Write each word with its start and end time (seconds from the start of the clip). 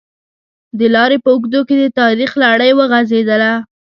د 0.79 0.81
لارې 0.95 1.17
په 1.23 1.29
اوږدو 1.33 1.61
کې 1.67 1.75
د 1.81 1.83
تاریخ 1.99 2.31
لړۍ 2.43 2.71
وغزېدله. 2.75 3.53